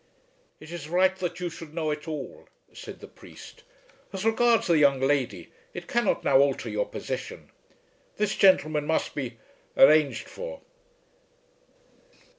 [0.59, 3.61] "It is right that you should know it all," said the priest.
[4.11, 7.51] "As regards the young lady it cannot now alter your position.
[8.17, 9.37] This gentleman must be
[9.77, 10.61] arranged for."